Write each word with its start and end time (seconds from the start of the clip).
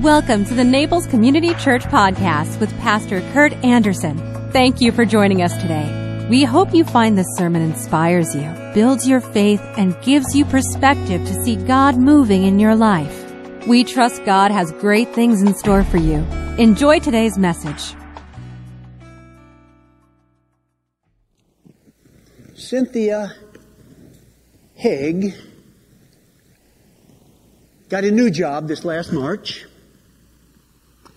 Welcome 0.00 0.44
to 0.46 0.54
the 0.54 0.64
Naples 0.64 1.06
Community 1.06 1.54
Church 1.54 1.84
Podcast 1.84 2.58
with 2.58 2.76
Pastor 2.80 3.20
Kurt 3.32 3.52
Anderson. 3.64 4.18
Thank 4.50 4.80
you 4.80 4.90
for 4.90 5.04
joining 5.04 5.40
us 5.40 5.56
today. 5.62 6.26
We 6.28 6.42
hope 6.42 6.74
you 6.74 6.84
find 6.84 7.16
this 7.16 7.28
sermon 7.36 7.62
inspires 7.62 8.34
you, 8.34 8.52
builds 8.74 9.08
your 9.08 9.20
faith, 9.20 9.62
and 9.78 9.98
gives 10.02 10.34
you 10.34 10.44
perspective 10.46 11.24
to 11.24 11.44
see 11.44 11.54
God 11.54 11.96
moving 11.96 12.42
in 12.42 12.58
your 12.58 12.74
life. 12.74 13.66
We 13.68 13.84
trust 13.84 14.24
God 14.24 14.50
has 14.50 14.72
great 14.72 15.14
things 15.14 15.42
in 15.42 15.54
store 15.54 15.84
for 15.84 15.96
you. 15.96 16.16
Enjoy 16.58 16.98
today's 16.98 17.38
message. 17.38 17.94
Cynthia 22.56 23.32
Haig 24.74 25.34
got 27.88 28.02
a 28.02 28.10
new 28.10 28.28
job 28.28 28.66
this 28.66 28.84
last 28.84 29.12
March 29.12 29.66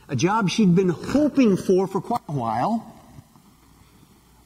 a 0.09 0.15
job 0.15 0.49
she'd 0.49 0.75
been 0.75 0.89
hoping 0.89 1.57
for 1.57 1.87
for 1.87 2.01
quite 2.01 2.21
a 2.27 2.31
while. 2.31 2.93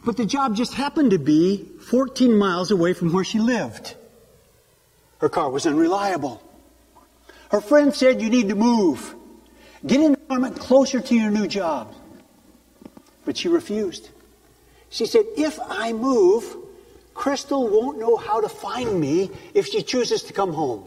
But 0.03 0.17
the 0.17 0.25
job 0.25 0.55
just 0.55 0.73
happened 0.73 1.11
to 1.11 1.19
be 1.19 1.65
14 1.89 2.35
miles 2.35 2.71
away 2.71 2.93
from 2.93 3.13
where 3.13 3.23
she 3.23 3.39
lived. 3.39 3.95
Her 5.19 5.29
car 5.29 5.49
was 5.49 5.67
unreliable. 5.67 6.41
Her 7.51 7.61
friend 7.61 7.93
said, 7.93 8.21
You 8.21 8.29
need 8.29 8.49
to 8.49 8.55
move. 8.55 9.15
Get 9.85 9.99
an 9.99 10.13
apartment 10.13 10.59
closer 10.59 10.99
to 10.99 11.15
your 11.15 11.29
new 11.29 11.47
job. 11.47 11.93
But 13.25 13.37
she 13.37 13.47
refused. 13.47 14.09
She 14.89 15.05
said, 15.05 15.25
If 15.37 15.59
I 15.67 15.93
move, 15.93 16.57
Crystal 17.13 17.67
won't 17.67 17.99
know 17.99 18.17
how 18.17 18.41
to 18.41 18.49
find 18.49 18.99
me 18.99 19.29
if 19.53 19.67
she 19.67 19.83
chooses 19.83 20.23
to 20.23 20.33
come 20.33 20.53
home. 20.53 20.85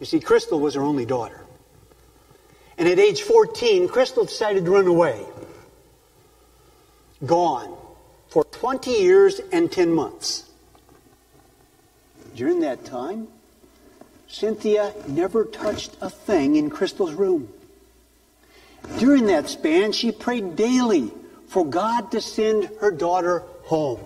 You 0.00 0.06
see, 0.06 0.20
Crystal 0.20 0.58
was 0.58 0.74
her 0.74 0.82
only 0.82 1.04
daughter. 1.04 1.43
And 2.76 2.88
at 2.88 2.98
age 2.98 3.22
14, 3.22 3.88
Crystal 3.88 4.24
decided 4.24 4.64
to 4.64 4.70
run 4.70 4.86
away. 4.86 5.24
Gone 7.24 7.76
for 8.28 8.44
20 8.44 8.90
years 8.90 9.40
and 9.52 9.70
10 9.70 9.92
months. 9.92 10.50
During 12.34 12.60
that 12.60 12.84
time, 12.84 13.28
Cynthia 14.26 14.92
never 15.06 15.44
touched 15.44 15.96
a 16.00 16.10
thing 16.10 16.56
in 16.56 16.68
Crystal's 16.68 17.12
room. 17.12 17.48
During 18.98 19.26
that 19.26 19.48
span, 19.48 19.92
she 19.92 20.10
prayed 20.10 20.56
daily 20.56 21.12
for 21.46 21.64
God 21.64 22.10
to 22.10 22.20
send 22.20 22.68
her 22.80 22.90
daughter 22.90 23.44
home. 23.62 24.00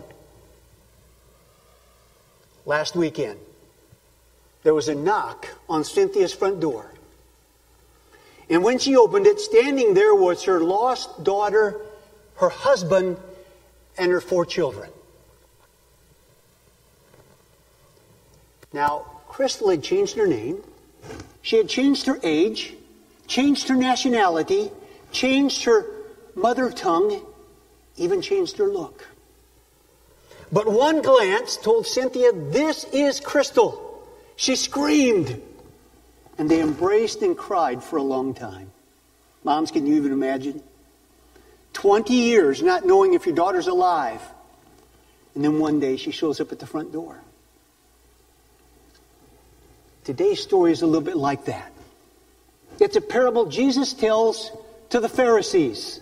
Last 2.67 2.95
weekend, 2.95 3.39
there 4.63 4.75
was 4.75 4.89
a 4.89 4.95
knock 4.95 5.49
on 5.69 5.85
Cynthia's 5.85 6.35
front 6.35 6.61
door. 6.61 6.93
And 8.51 8.65
when 8.65 8.79
she 8.79 8.97
opened 8.97 9.27
it, 9.27 9.41
standing 9.41 9.95
there 9.95 10.15
was 10.15 10.45
her 10.45 10.61
lost 10.61 11.23
daughter, 11.23 11.81
her 12.37 12.49
husband, 12.49 13.19
and 13.99 14.11
her 14.11 14.21
four 14.21 14.47
children. 14.47 14.91
Now, 18.73 19.07
Crystal 19.29 19.71
had 19.71 19.83
changed 19.83 20.17
her 20.17 20.27
name. 20.27 20.63
She 21.43 21.57
had 21.57 21.69
changed 21.69 22.07
her 22.07 22.19
age, 22.23 22.75
changed 23.27 23.69
her 23.69 23.75
nationality, 23.75 24.71
changed 25.13 25.65
her 25.65 25.87
mother 26.35 26.71
tongue, 26.71 27.21
even 27.97 28.23
changed 28.23 28.59
her 28.59 28.67
look. 28.67 29.07
But 30.51 30.67
one 30.67 31.03
glance 31.03 31.57
told 31.57 31.87
Cynthia, 31.87 32.33
This 32.33 32.85
is 32.85 33.21
Crystal. 33.21 34.07
She 34.37 34.57
screamed. 34.57 35.43
And 36.39 36.49
they 36.49 36.61
embraced 36.61 37.23
and 37.23 37.37
cried 37.37 37.83
for 37.83 37.97
a 37.97 38.03
long 38.03 38.33
time. 38.33 38.71
Moms, 39.45 39.71
can 39.71 39.87
you 39.87 39.97
even 39.97 40.13
imagine? 40.13 40.63
20 41.73 42.15
years 42.15 42.63
not 42.63 42.87
knowing 42.87 43.15
if 43.15 43.27
your 43.27 43.35
daughter's 43.35 43.67
alive. 43.67 44.21
And 45.35 45.45
then 45.45 45.59
one 45.59 45.81
day 45.81 45.97
she 45.97 46.11
shows 46.11 46.41
up 46.41 46.53
at 46.53 46.59
the 46.59 46.67
front 46.67 46.93
door. 46.93 47.21
Today's 50.05 50.41
story 50.41 50.73
is 50.73 50.83
a 50.83 50.87
little 50.87 51.03
bit 51.03 51.17
like 51.17 51.45
that. 51.47 51.71
It's 52.81 52.97
a 52.97 53.01
parable 53.01 53.47
Jesus 53.47 53.93
tells 53.93 54.51
to 54.91 55.01
the 55.01 55.09
Pharisees. 55.09 56.01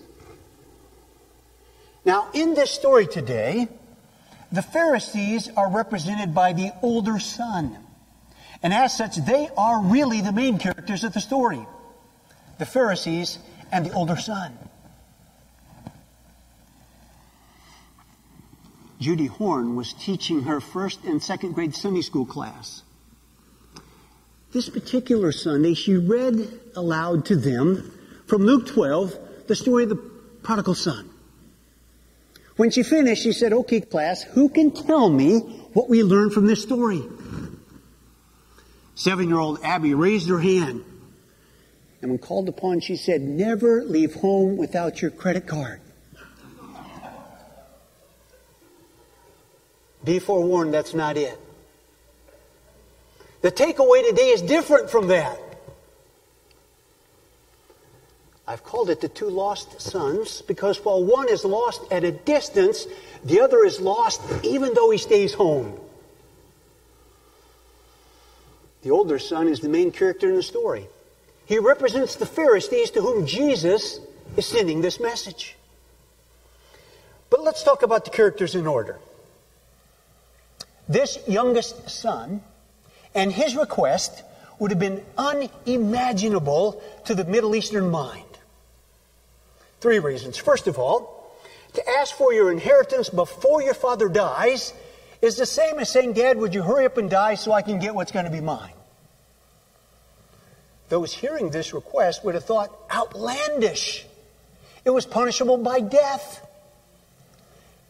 Now, 2.04 2.28
in 2.32 2.54
this 2.54 2.70
story 2.70 3.06
today, 3.06 3.68
the 4.52 4.62
Pharisees 4.62 5.48
are 5.56 5.70
represented 5.70 6.34
by 6.34 6.52
the 6.52 6.72
older 6.82 7.18
son. 7.18 7.76
And 8.62 8.72
as 8.72 8.96
such, 8.96 9.16
they 9.16 9.48
are 9.56 9.82
really 9.82 10.20
the 10.20 10.32
main 10.32 10.58
characters 10.58 11.04
of 11.04 11.12
the 11.12 11.20
story 11.20 11.64
the 12.58 12.66
Pharisees 12.66 13.38
and 13.70 13.84
the 13.84 13.92
older 13.92 14.16
son. 14.16 14.56
Judy 18.98 19.26
Horn 19.26 19.76
was 19.76 19.92
teaching 19.92 20.44
her 20.44 20.60
first 20.60 21.04
and 21.04 21.22
second 21.22 21.52
grade 21.52 21.74
Sunday 21.74 22.00
school 22.00 22.24
class. 22.24 22.82
This 24.52 24.70
particular 24.70 25.32
Sunday, 25.32 25.74
she 25.74 25.96
read 25.96 26.48
aloud 26.74 27.26
to 27.26 27.36
them 27.36 27.92
from 28.26 28.42
Luke 28.42 28.66
12 28.68 29.18
the 29.48 29.54
story 29.54 29.82
of 29.82 29.90
the 29.90 29.96
prodigal 30.42 30.74
son. 30.74 31.10
When 32.56 32.70
she 32.70 32.82
finished, 32.82 33.22
she 33.22 33.32
said, 33.32 33.52
Okay, 33.52 33.82
class, 33.82 34.22
who 34.22 34.48
can 34.48 34.70
tell 34.70 35.10
me 35.10 35.40
what 35.74 35.90
we 35.90 36.02
learned 36.02 36.32
from 36.32 36.46
this 36.46 36.62
story? 36.62 37.02
Seven 38.96 39.28
year 39.28 39.38
old 39.38 39.60
Abby 39.62 39.92
raised 39.92 40.28
her 40.28 40.40
hand. 40.40 40.82
And 42.00 42.10
when 42.10 42.18
called 42.18 42.48
upon, 42.48 42.80
she 42.80 42.96
said, 42.96 43.20
Never 43.20 43.84
leave 43.84 44.14
home 44.14 44.56
without 44.56 45.00
your 45.02 45.10
credit 45.10 45.46
card. 45.46 45.80
Be 50.02 50.18
forewarned, 50.18 50.72
that's 50.72 50.94
not 50.94 51.16
it. 51.16 51.38
The 53.42 53.52
takeaway 53.52 54.08
today 54.08 54.28
is 54.28 54.40
different 54.40 54.88
from 54.88 55.08
that. 55.08 55.38
I've 58.48 58.62
called 58.64 58.88
it 58.88 59.00
the 59.00 59.08
two 59.08 59.28
lost 59.28 59.80
sons 59.80 60.40
because 60.42 60.82
while 60.84 61.04
one 61.04 61.28
is 61.28 61.44
lost 61.44 61.82
at 61.90 62.04
a 62.04 62.12
distance, 62.12 62.86
the 63.24 63.40
other 63.40 63.64
is 63.64 63.78
lost 63.78 64.22
even 64.42 64.72
though 64.72 64.90
he 64.90 64.98
stays 64.98 65.34
home. 65.34 65.78
The 68.86 68.92
older 68.92 69.18
son 69.18 69.48
is 69.48 69.58
the 69.58 69.68
main 69.68 69.90
character 69.90 70.30
in 70.30 70.36
the 70.36 70.44
story. 70.44 70.86
He 71.44 71.58
represents 71.58 72.14
the 72.14 72.24
Pharisees 72.24 72.92
to 72.92 73.00
whom 73.00 73.26
Jesus 73.26 73.98
is 74.36 74.46
sending 74.46 74.80
this 74.80 75.00
message. 75.00 75.56
But 77.28 77.42
let's 77.42 77.64
talk 77.64 77.82
about 77.82 78.04
the 78.04 78.12
characters 78.12 78.54
in 78.54 78.64
order. 78.64 79.00
This 80.88 81.18
youngest 81.26 81.90
son 81.90 82.42
and 83.12 83.32
his 83.32 83.56
request 83.56 84.22
would 84.60 84.70
have 84.70 84.78
been 84.78 85.02
unimaginable 85.18 86.80
to 87.06 87.16
the 87.16 87.24
Middle 87.24 87.56
Eastern 87.56 87.90
mind. 87.90 88.38
Three 89.80 89.98
reasons. 89.98 90.36
First 90.36 90.68
of 90.68 90.78
all, 90.78 91.36
to 91.72 91.82
ask 91.98 92.14
for 92.14 92.32
your 92.32 92.52
inheritance 92.52 93.08
before 93.08 93.62
your 93.62 93.74
father 93.74 94.08
dies 94.08 94.72
is 95.20 95.38
the 95.38 95.46
same 95.46 95.80
as 95.80 95.90
saying, 95.90 96.12
Dad, 96.12 96.38
would 96.38 96.54
you 96.54 96.62
hurry 96.62 96.86
up 96.86 96.98
and 96.98 97.10
die 97.10 97.34
so 97.34 97.50
I 97.50 97.62
can 97.62 97.80
get 97.80 97.92
what's 97.92 98.12
going 98.12 98.26
to 98.26 98.30
be 98.30 98.40
mine? 98.40 98.74
Those 100.88 101.12
hearing 101.12 101.50
this 101.50 101.74
request 101.74 102.24
would 102.24 102.34
have 102.34 102.44
thought 102.44 102.70
outlandish. 102.90 104.06
It 104.84 104.90
was 104.90 105.04
punishable 105.04 105.56
by 105.56 105.80
death. 105.80 106.46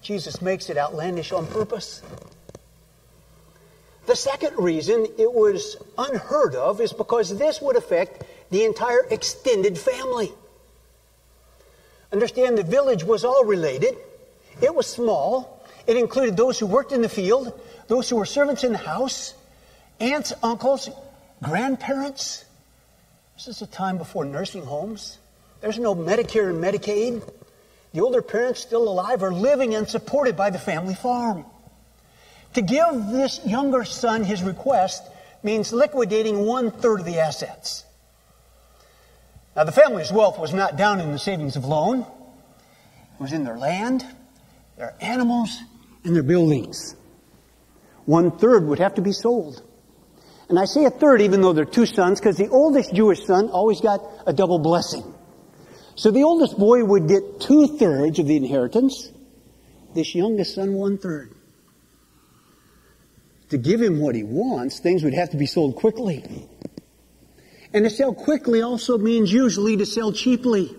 Jesus 0.01 0.41
makes 0.41 0.71
it 0.71 0.79
outlandish 0.79 1.33
on 1.33 1.47
purpose. 1.47 2.03
The 4.07 4.17
second 4.17 4.57
reason 4.57 5.07
it 5.19 5.31
was 5.31 5.77
unheard 5.99 6.55
of 6.55 6.81
is 6.81 6.93
because 6.93 7.37
this 7.37 7.61
would 7.61 7.77
affect 7.77 8.23
the 8.51 8.65
entire 8.65 9.05
extended 9.11 9.77
family. 9.77 10.33
Understand 12.13 12.57
the 12.57 12.63
village 12.63 13.05
was 13.05 13.25
all 13.25 13.45
related. 13.45 13.97
It 14.63 14.75
was 14.75 14.87
small. 14.87 15.63
It 15.87 15.99
included 15.99 16.37
those 16.37 16.59
who 16.59 16.67
worked 16.67 16.93
in 16.93 17.03
the 17.03 17.09
field, 17.11 17.53
those 17.89 18.09
who 18.09 18.17
were 18.17 18.25
servants 18.25 18.65
in 18.65 18.73
the 18.73 18.79
house, 18.79 19.35
aunts, 20.01 20.33
uncles, 20.43 20.89
grandparents. 21.43 22.46
This 23.37 23.49
is 23.49 23.61
a 23.61 23.67
time 23.67 23.99
before 23.99 24.25
nursing 24.25 24.65
homes. 24.65 25.19
There's 25.61 25.79
no 25.79 25.95
Medicare 25.95 26.49
and 26.49 26.65
Medicaid. 26.65 27.23
The 27.93 28.01
older 28.01 28.23
parents 28.23 28.61
still 28.61 28.89
alive 28.89 29.23
are 29.23 29.33
living 29.33 29.75
and 29.75 29.87
supported 29.87 30.39
by 30.39 30.49
the 30.49 30.59
family 30.59 30.95
farm. 30.95 31.45
To 32.55 32.63
give 32.63 33.09
this 33.11 33.45
younger 33.45 33.85
son 33.85 34.25
his 34.25 34.43
request 34.43 35.03
means 35.43 35.71
liquidating 35.71 36.47
one 36.47 36.71
third 36.71 37.01
of 37.01 37.07
the 37.07 37.19
assets. 37.19 37.85
Now, 39.55 39.65
the 39.65 39.73
family's 39.73 40.11
wealth 40.11 40.39
was 40.39 40.55
not 40.55 40.77
down 40.77 41.01
in 41.01 41.13
the 41.13 41.19
savings 41.19 41.57
of 41.57 41.67
loan. 41.67 42.01
It 42.01 43.21
was 43.21 43.35
in 43.35 43.45
their 43.45 43.59
land, 43.59 44.03
their 44.79 44.95
animals, 44.99 45.59
and 46.05 46.17
their 46.17 46.23
buildings. 46.23 46.97
One 48.07 48.31
third 48.31 48.65
would 48.67 48.79
have 48.79 48.95
to 48.95 49.03
be 49.03 49.13
sold. 49.13 49.63
And 50.49 50.59
I 50.59 50.65
say 50.65 50.85
a 50.85 50.91
third 50.91 51.23
even 51.23 51.41
though 51.41 51.53
they're 51.53 51.65
two 51.65 51.87
sons 51.87 52.21
because 52.21 52.37
the 52.37 52.49
oldest 52.49 52.95
Jewish 52.95 53.25
son 53.25 53.49
always 53.49 53.81
got 53.81 54.01
a 54.27 54.33
double 54.33 54.59
blessing. 54.59 55.03
So 55.97 56.11
the 56.11 56.23
oldest 56.23 56.59
boy 56.59 56.85
would 56.85 57.09
get 57.09 57.41
two 57.41 57.79
thirds 57.79 58.19
of 58.19 58.27
the 58.27 58.37
inheritance. 58.37 59.11
This 59.95 60.15
youngest 60.15 60.55
son 60.55 60.75
one 60.75 60.99
third. 60.99 61.35
To 63.51 63.59
give 63.59 63.81
him 63.81 64.01
what 64.01 64.15
he 64.15 64.23
wants, 64.23 64.79
things 64.81 65.03
would 65.05 65.15
have 65.15 65.31
to 65.31 65.37
be 65.37 65.47
sold 65.47 65.77
quickly. 65.77 66.49
And 67.73 67.85
to 67.85 67.91
sell 67.91 68.13
quickly 68.13 68.63
also 68.63 68.99
means 68.99 69.33
usually 69.33 69.77
to 69.79 69.87
sell 69.87 70.13
cheaply. 70.13 70.65
It 70.65 70.77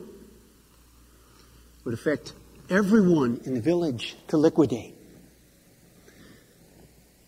would 1.83 1.93
affect 1.93 2.33
everyone 2.69 3.41
in 3.45 3.53
the 3.53 3.61
village 3.61 4.15
to 4.27 4.37
liquidate. 4.37 4.93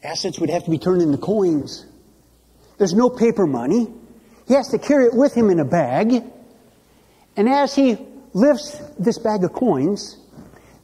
Assets 0.03 0.39
would 0.39 0.49
have 0.49 0.65
to 0.65 0.71
be 0.71 0.77
turned 0.77 1.01
into 1.01 1.17
coins. 1.17 1.85
There's 2.79 2.93
no 2.93 3.09
paper 3.09 3.45
money. 3.45 3.93
He 4.47 4.53
has 4.55 4.69
to 4.69 4.79
carry 4.79 5.05
it 5.05 5.13
with 5.13 5.35
him 5.35 5.49
in 5.51 5.59
a 5.59 5.65
bag. 5.65 6.23
And 7.35 7.47
as 7.47 7.75
he 7.75 7.97
lifts 8.33 8.81
this 8.97 9.19
bag 9.19 9.43
of 9.43 9.53
coins, 9.53 10.17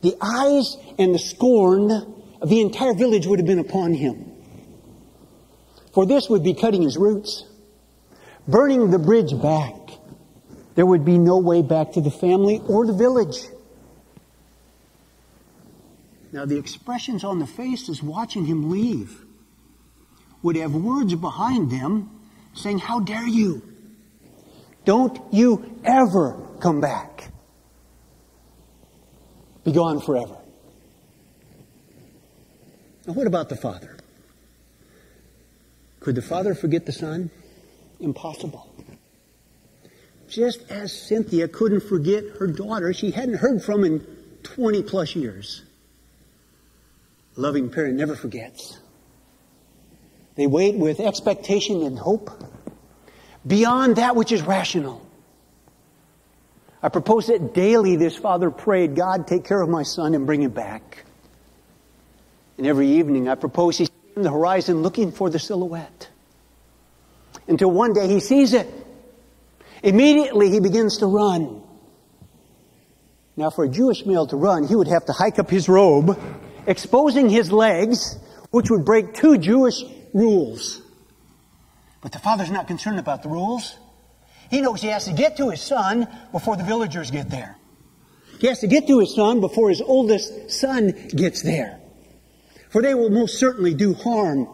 the 0.01 0.15
eyes 0.21 0.77
and 0.99 1.15
the 1.15 1.19
scorn 1.19 1.89
of 2.41 2.49
the 2.49 2.61
entire 2.61 2.93
village 2.93 3.25
would 3.25 3.39
have 3.39 3.47
been 3.47 3.59
upon 3.59 3.93
him. 3.93 4.33
For 5.93 6.05
this 6.05 6.29
would 6.29 6.43
be 6.43 6.53
cutting 6.53 6.81
his 6.81 6.97
roots, 6.97 7.45
burning 8.45 8.91
the 8.91 8.99
bridge 8.99 9.31
back. 9.41 9.73
There 10.75 10.85
would 10.85 11.05
be 11.05 11.17
no 11.17 11.37
way 11.37 11.61
back 11.61 11.93
to 11.93 12.01
the 12.01 12.11
family 12.11 12.61
or 12.67 12.85
the 12.85 12.93
village. 12.93 13.37
Now, 16.33 16.43
the 16.43 16.57
expressions 16.57 17.23
on 17.23 17.39
the 17.39 17.47
faces 17.47 18.03
watching 18.03 18.45
him 18.45 18.69
leave 18.69 19.24
would 20.45 20.55
have 20.55 20.75
words 20.75 21.15
behind 21.15 21.71
them 21.71 22.07
saying, 22.53 22.77
How 22.77 22.99
dare 22.99 23.27
you? 23.27 23.63
Don't 24.85 25.19
you 25.33 25.79
ever 25.83 26.39
come 26.59 26.79
back. 26.79 27.31
Be 29.63 29.71
gone 29.71 29.99
forever. 29.99 30.37
Now, 33.07 33.13
what 33.13 33.25
about 33.25 33.49
the 33.49 33.55
father? 33.55 33.97
Could 35.99 36.13
the 36.13 36.21
father 36.21 36.53
forget 36.53 36.85
the 36.85 36.91
son? 36.91 37.31
Impossible. 37.99 38.71
Just 40.29 40.69
as 40.69 40.93
Cynthia 40.93 41.47
couldn't 41.47 41.81
forget 41.81 42.23
her 42.37 42.45
daughter 42.45 42.93
she 42.93 43.09
hadn't 43.09 43.37
heard 43.37 43.63
from 43.63 43.83
in 43.83 44.05
20 44.43 44.83
plus 44.83 45.15
years. 45.15 45.63
A 47.35 47.41
loving 47.41 47.71
parent 47.71 47.95
never 47.95 48.15
forgets. 48.15 48.77
They 50.35 50.47
wait 50.47 50.75
with 50.75 50.99
expectation 50.99 51.81
and 51.83 51.97
hope 51.97 52.29
beyond 53.45 53.97
that 53.97 54.15
which 54.15 54.31
is 54.31 54.41
rational. 54.41 55.01
I 56.83 56.89
propose 56.89 57.27
that 57.27 57.53
daily 57.53 57.95
this 57.95 58.15
father 58.15 58.51
prayed, 58.51 58.95
God, 58.95 59.27
take 59.27 59.45
care 59.45 59.61
of 59.61 59.69
my 59.69 59.83
son 59.83 60.13
and 60.13 60.25
bring 60.25 60.43
him 60.43 60.51
back. 60.51 61.05
And 62.57 62.67
every 62.67 62.87
evening 62.87 63.27
I 63.27 63.35
propose 63.35 63.77
he's 63.77 63.89
in 64.15 64.21
the 64.21 64.31
horizon 64.31 64.81
looking 64.81 65.11
for 65.11 65.29
the 65.29 65.39
silhouette. 65.39 66.09
Until 67.47 67.71
one 67.71 67.93
day 67.93 68.07
he 68.07 68.19
sees 68.19 68.53
it. 68.53 68.67
Immediately 69.83 70.49
he 70.49 70.59
begins 70.59 70.97
to 70.99 71.05
run. 71.05 71.61
Now 73.37 73.49
for 73.49 73.65
a 73.65 73.69
Jewish 73.69 74.05
male 74.05 74.27
to 74.27 74.35
run, 74.35 74.67
he 74.67 74.75
would 74.75 74.87
have 74.87 75.05
to 75.05 75.13
hike 75.13 75.39
up 75.39 75.49
his 75.49 75.67
robe 75.67 76.19
exposing 76.67 77.29
his 77.29 77.51
legs, 77.51 78.17
which 78.51 78.69
would 78.69 78.85
break 78.85 79.13
two 79.13 79.37
Jewish 79.37 79.83
rules. 80.15 80.81
But 82.01 82.13
the 82.13 82.19
father's 82.19 82.49
not 82.49 82.67
concerned 82.67 82.97
about 82.97 83.21
the 83.21 83.29
rules. 83.29 83.75
He 84.49 84.61
knows 84.61 84.81
he 84.81 84.87
has 84.87 85.05
to 85.05 85.13
get 85.13 85.37
to 85.37 85.49
his 85.49 85.61
son 85.61 86.07
before 86.31 86.55
the 86.55 86.63
villagers 86.63 87.11
get 87.11 87.29
there. 87.29 87.57
He 88.39 88.47
has 88.47 88.59
to 88.59 88.67
get 88.67 88.87
to 88.87 88.99
his 88.99 89.13
son 89.13 89.41
before 89.41 89.69
his 89.69 89.81
oldest 89.81 90.51
son 90.51 90.91
gets 91.09 91.41
there. 91.41 91.79
For 92.69 92.81
they 92.81 92.93
will 92.93 93.09
most 93.09 93.39
certainly 93.39 93.73
do 93.73 93.93
harm 93.93 94.47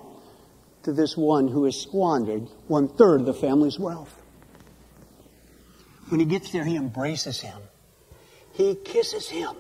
to 0.84 0.94
this 0.94 1.16
one 1.16 1.48
who 1.48 1.66
has 1.66 1.80
squandered 1.80 2.48
one 2.68 2.88
third 2.88 3.22
of 3.22 3.25
the 3.25 3.34
family's 3.34 3.78
wealth. 3.78 4.16
When 6.10 6.19
he 6.19 6.25
gets 6.25 6.52
there, 6.52 6.66
he 6.66 6.75
embraces 6.75 7.40
him. 7.40 7.57
He 8.54 8.75
kisses 8.75 9.30
him. 9.30 9.56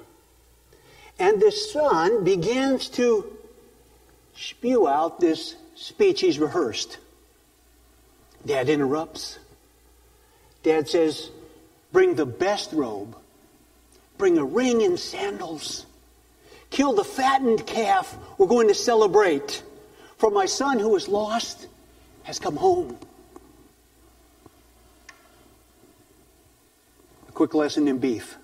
And 1.19 1.41
the 1.41 1.51
son 1.51 2.23
begins 2.23 2.89
to 2.89 3.37
spew 4.35 4.87
out 4.87 5.19
this 5.19 5.55
speech 5.81 6.21
he's 6.21 6.37
rehearsed. 6.37 6.99
Dad 8.45 8.69
interrupts. 8.69 9.39
Dad 10.61 10.87
says, 10.87 11.31
Bring 11.91 12.15
the 12.15 12.25
best 12.25 12.71
robe, 12.71 13.15
bring 14.17 14.37
a 14.37 14.45
ring 14.45 14.83
and 14.83 14.97
sandals, 14.97 15.85
kill 16.69 16.93
the 16.93 17.03
fattened 17.03 17.65
calf. 17.65 18.15
We're 18.37 18.47
going 18.47 18.67
to 18.69 18.75
celebrate. 18.75 19.63
For 20.17 20.29
my 20.29 20.45
son 20.45 20.77
who 20.77 20.89
was 20.89 21.07
lost 21.07 21.67
has 22.23 22.37
come 22.37 22.55
home. 22.55 22.95
A 27.27 27.31
quick 27.31 27.55
lesson 27.55 27.87
in 27.87 27.97
beef. 27.97 28.37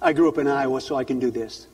I 0.00 0.14
grew 0.14 0.28
up 0.28 0.38
in 0.38 0.48
Iowa, 0.48 0.80
so 0.80 0.96
I 0.96 1.04
can 1.04 1.18
do 1.18 1.30
this. 1.30 1.66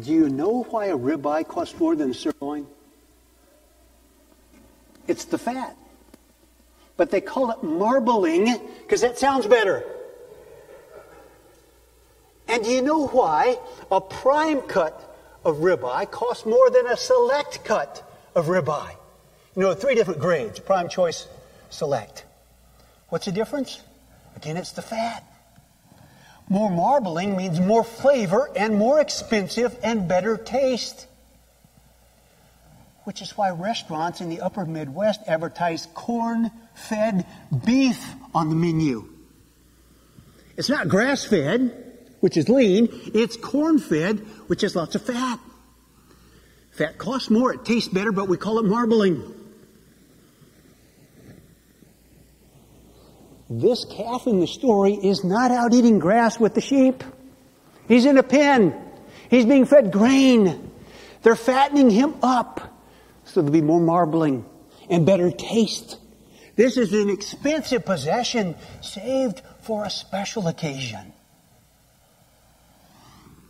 Do 0.00 0.12
you 0.12 0.28
know 0.28 0.62
why 0.64 0.86
a 0.86 0.96
ribeye 0.96 1.46
costs 1.46 1.78
more 1.78 1.96
than 1.96 2.10
a 2.10 2.14
sirloin? 2.14 2.66
It's 5.06 5.24
the 5.24 5.38
fat. 5.38 5.76
But 6.96 7.10
they 7.10 7.20
call 7.20 7.50
it 7.50 7.62
marbling 7.62 8.54
because 8.82 9.00
that 9.00 9.18
sounds 9.18 9.46
better. 9.46 9.84
And 12.48 12.64
do 12.64 12.70
you 12.70 12.82
know 12.82 13.06
why 13.06 13.58
a 13.90 14.00
prime 14.00 14.62
cut 14.62 15.16
of 15.44 15.58
ribeye 15.58 16.10
costs 16.10 16.46
more 16.46 16.70
than 16.70 16.86
a 16.86 16.96
select 16.96 17.64
cut 17.64 18.02
of 18.34 18.46
ribeye? 18.46 18.94
You 19.54 19.62
know, 19.62 19.74
three 19.74 19.94
different 19.94 20.20
grades 20.20 20.58
prime, 20.58 20.88
choice, 20.88 21.26
select. 21.70 22.24
What's 23.08 23.26
the 23.26 23.32
difference? 23.32 23.80
Again, 24.36 24.56
it's 24.56 24.72
the 24.72 24.82
fat. 24.82 25.27
More 26.48 26.70
marbling 26.70 27.36
means 27.36 27.60
more 27.60 27.84
flavor 27.84 28.48
and 28.56 28.76
more 28.76 29.00
expensive 29.00 29.76
and 29.82 30.08
better 30.08 30.36
taste. 30.36 31.06
Which 33.04 33.20
is 33.20 33.36
why 33.36 33.50
restaurants 33.50 34.20
in 34.20 34.28
the 34.28 34.40
upper 34.40 34.64
Midwest 34.64 35.20
advertise 35.26 35.86
corn 35.94 36.50
fed 36.74 37.26
beef 37.64 38.02
on 38.34 38.48
the 38.48 38.54
menu. 38.54 39.08
It's 40.56 40.68
not 40.68 40.88
grass 40.88 41.24
fed, 41.24 41.84
which 42.20 42.36
is 42.36 42.48
lean, 42.48 42.88
it's 43.14 43.36
corn 43.36 43.78
fed, 43.78 44.18
which 44.48 44.62
has 44.62 44.74
lots 44.74 44.94
of 44.94 45.02
fat. 45.02 45.38
Fat 46.72 46.98
costs 46.98 47.30
more, 47.30 47.52
it 47.52 47.64
tastes 47.64 47.88
better, 47.88 48.12
but 48.12 48.28
we 48.28 48.36
call 48.36 48.58
it 48.58 48.64
marbling. 48.64 49.34
This 53.50 53.84
calf 53.84 54.26
in 54.26 54.40
the 54.40 54.46
story 54.46 54.94
is 54.94 55.24
not 55.24 55.50
out 55.50 55.72
eating 55.72 55.98
grass 55.98 56.38
with 56.38 56.54
the 56.54 56.60
sheep. 56.60 57.02
He's 57.86 58.04
in 58.04 58.18
a 58.18 58.22
pen. 58.22 58.74
He's 59.30 59.46
being 59.46 59.64
fed 59.64 59.90
grain. 59.90 60.70
They're 61.22 61.36
fattening 61.36 61.90
him 61.90 62.14
up 62.22 62.78
so 63.24 63.40
there'll 63.40 63.52
be 63.52 63.60
more 63.60 63.80
marbling 63.80 64.44
and 64.90 65.04
better 65.04 65.30
taste. 65.30 65.98
This 66.56 66.76
is 66.76 66.92
an 66.92 67.08
expensive 67.08 67.84
possession 67.84 68.56
saved 68.80 69.42
for 69.60 69.84
a 69.84 69.90
special 69.90 70.48
occasion. 70.48 71.12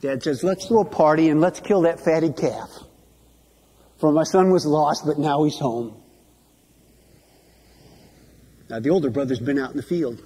Dad 0.01 0.23
says, 0.23 0.45
let's 0.45 0.67
throw 0.67 0.81
a 0.81 0.85
party 0.85 1.29
and 1.29 1.41
let's 1.41 1.59
kill 1.61 1.83
that 1.83 2.01
fatted 2.01 2.37
calf. 2.37 2.71
For 3.99 4.13
my 4.13 4.25
son 4.25 4.51
was 4.51 4.65
lost, 4.65 5.05
but 5.07 5.19
now 5.19 5.43
he's 5.45 5.59
home. 5.59 6.01
Now, 8.69 8.81
the 8.81 8.91
older 8.91 9.11
brother's 9.11 9.41
been 9.41 9.59
out 9.59 9.71
in 9.71 9.77
the 9.77 9.83
field. 9.83 10.21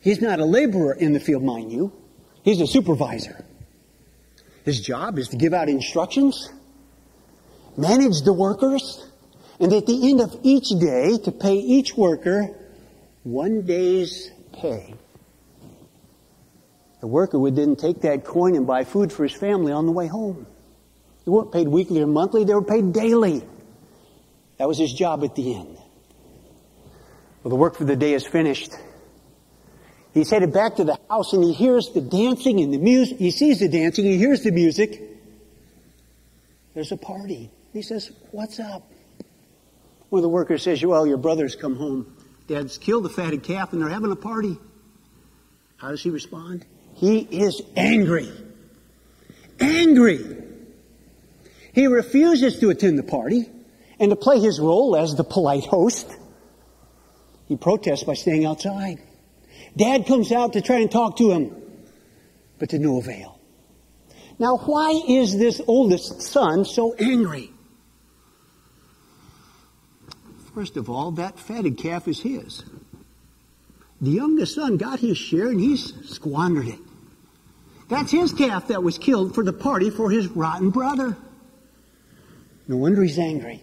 He's 0.00 0.20
not 0.20 0.40
a 0.40 0.44
laborer 0.44 0.94
in 0.94 1.12
the 1.12 1.20
field, 1.20 1.44
mind 1.44 1.70
you. 1.70 1.92
He's 2.42 2.60
a 2.60 2.66
supervisor. 2.66 3.44
His 4.64 4.80
job 4.80 5.18
is 5.18 5.28
to 5.28 5.36
give 5.36 5.52
out 5.52 5.68
instructions, 5.68 6.50
manage 7.76 8.22
the 8.22 8.32
workers, 8.32 9.06
and 9.58 9.72
at 9.72 9.86
the 9.86 10.10
end 10.10 10.20
of 10.20 10.36
each 10.42 10.68
day 10.70 11.18
to 11.18 11.32
pay 11.32 11.54
each 11.54 11.94
worker 11.94 12.48
one 13.22 13.62
day's 13.62 14.30
pay. 14.52 14.94
The 17.00 17.06
worker 17.06 17.38
would 17.38 17.56
then 17.56 17.76
take 17.76 18.02
that 18.02 18.24
coin 18.24 18.54
and 18.54 18.66
buy 18.66 18.84
food 18.84 19.12
for 19.12 19.22
his 19.22 19.32
family 19.32 19.72
on 19.72 19.86
the 19.86 19.92
way 19.92 20.06
home. 20.06 20.46
They 21.24 21.30
weren't 21.30 21.52
paid 21.52 21.68
weekly 21.68 22.00
or 22.02 22.06
monthly, 22.06 22.44
they 22.44 22.54
were 22.54 22.62
paid 22.62 22.92
daily. 22.92 23.42
That 24.58 24.68
was 24.68 24.78
his 24.78 24.92
job 24.92 25.24
at 25.24 25.34
the 25.34 25.54
end. 25.54 25.79
Well, 27.42 27.50
the 27.50 27.56
work 27.56 27.76
for 27.76 27.84
the 27.84 27.96
day 27.96 28.14
is 28.14 28.26
finished. 28.26 28.72
He's 30.12 30.30
headed 30.30 30.52
back 30.52 30.76
to 30.76 30.84
the 30.84 30.98
house 31.08 31.32
and 31.32 31.42
he 31.42 31.52
hears 31.52 31.90
the 31.90 32.00
dancing 32.00 32.60
and 32.60 32.72
the 32.72 32.78
music. 32.78 33.18
He 33.18 33.30
sees 33.30 33.60
the 33.60 33.68
dancing, 33.68 34.04
he 34.04 34.18
hears 34.18 34.42
the 34.42 34.50
music. 34.50 35.00
There's 36.74 36.92
a 36.92 36.96
party. 36.96 37.50
He 37.72 37.82
says, 37.82 38.10
What's 38.30 38.58
up? 38.60 38.90
One 40.08 40.18
of 40.18 40.22
the 40.22 40.28
workers 40.28 40.62
says, 40.62 40.84
Well, 40.84 41.06
your 41.06 41.16
brother's 41.16 41.56
come 41.56 41.76
home. 41.76 42.16
Dad's 42.46 42.78
killed 42.78 43.04
the 43.04 43.08
fatted 43.08 43.44
calf 43.44 43.72
and 43.72 43.80
they're 43.80 43.88
having 43.88 44.10
a 44.10 44.16
party. 44.16 44.58
How 45.76 45.90
does 45.90 46.02
he 46.02 46.10
respond? 46.10 46.66
He 46.96 47.18
is 47.18 47.62
angry. 47.76 48.30
Angry. 49.60 50.36
He 51.72 51.86
refuses 51.86 52.58
to 52.58 52.70
attend 52.70 52.98
the 52.98 53.04
party 53.04 53.48
and 54.00 54.10
to 54.10 54.16
play 54.16 54.40
his 54.40 54.58
role 54.58 54.96
as 54.96 55.14
the 55.14 55.24
polite 55.24 55.64
host. 55.64 56.10
He 57.50 57.56
protests 57.56 58.04
by 58.04 58.14
staying 58.14 58.46
outside. 58.46 59.00
Dad 59.76 60.06
comes 60.06 60.30
out 60.30 60.52
to 60.52 60.60
try 60.60 60.78
and 60.78 60.88
talk 60.88 61.16
to 61.16 61.32
him, 61.32 61.50
but 62.60 62.70
to 62.70 62.78
no 62.78 62.98
avail. 62.98 63.40
Now, 64.38 64.58
why 64.58 65.02
is 65.08 65.36
this 65.36 65.60
oldest 65.66 66.22
son 66.22 66.64
so 66.64 66.94
angry? 66.94 67.50
First 70.54 70.76
of 70.76 70.88
all, 70.88 71.10
that 71.12 71.40
fatted 71.40 71.76
calf 71.76 72.06
is 72.06 72.20
his. 72.20 72.62
The 74.00 74.12
youngest 74.12 74.54
son 74.54 74.76
got 74.76 75.00
his 75.00 75.18
share 75.18 75.48
and 75.48 75.60
he's 75.60 75.92
squandered 76.08 76.68
it. 76.68 76.78
That's 77.88 78.12
his 78.12 78.32
calf 78.32 78.68
that 78.68 78.84
was 78.84 78.96
killed 78.96 79.34
for 79.34 79.42
the 79.42 79.52
party 79.52 79.90
for 79.90 80.08
his 80.08 80.28
rotten 80.28 80.70
brother. 80.70 81.16
No 82.68 82.76
wonder 82.76 83.02
he's 83.02 83.18
angry. 83.18 83.60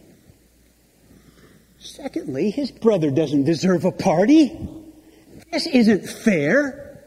Secondly, 1.80 2.50
his 2.50 2.72
brother 2.72 3.12
doesn't 3.12 3.44
deserve 3.44 3.86
a 3.86 3.92
party. 3.92 4.58
This 5.52 5.68
isn't 5.68 6.08
fair. 6.08 7.04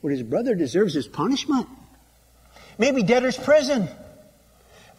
What 0.00 0.12
his 0.12 0.22
brother 0.22 0.54
deserves 0.54 0.94
is 0.96 1.06
punishment. 1.06 1.66
Maybe 2.78 3.02
debtor's 3.02 3.36
prison. 3.36 3.88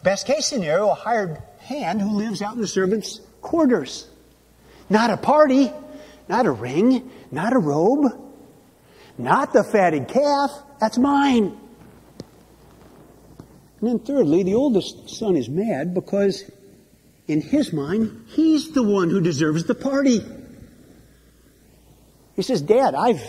Best 0.02 0.26
case 0.26 0.46
scenario, 0.46 0.90
a 0.90 0.94
hired 0.94 1.42
hand 1.60 2.00
who 2.00 2.10
lives 2.10 2.42
out 2.42 2.54
in 2.54 2.60
the 2.60 2.68
servant's 2.68 3.20
quarters. 3.40 4.06
Not 4.90 5.10
a 5.10 5.16
party, 5.16 5.70
not 6.28 6.46
a 6.46 6.50
ring, 6.50 7.10
not 7.30 7.52
a 7.52 7.58
robe, 7.58 8.06
not 9.16 9.52
the 9.52 9.64
fatted 9.64 10.08
calf. 10.08 10.50
That's 10.80 10.98
mine. 10.98 11.58
And 13.80 13.88
then 13.88 13.98
thirdly, 13.98 14.42
the 14.42 14.54
oldest 14.54 15.08
son 15.08 15.36
is 15.36 15.48
mad 15.48 15.94
because 15.94 16.44
in 17.28 17.42
his 17.42 17.72
mind, 17.74 18.24
he's 18.28 18.72
the 18.72 18.82
one 18.82 19.10
who 19.10 19.20
deserves 19.20 19.64
the 19.64 19.74
party. 19.74 20.20
He 22.34 22.42
says, 22.42 22.62
Dad, 22.62 22.94
I've 22.94 23.22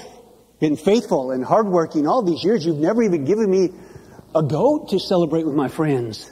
been 0.59 0.77
faithful 0.77 1.31
and 1.31 1.43
hardworking 1.43 2.07
all 2.07 2.23
these 2.23 2.43
years. 2.43 2.65
You've 2.65 2.77
never 2.77 3.03
even 3.03 3.25
given 3.25 3.51
me 3.51 3.69
a 4.33 4.41
goat 4.41 4.89
to 4.89 4.99
celebrate 4.99 5.45
with 5.45 5.55
my 5.55 5.67
friends. 5.67 6.31